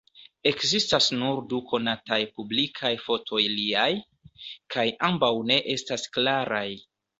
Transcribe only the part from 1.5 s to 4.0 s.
du konataj publikaj fotoj liaj;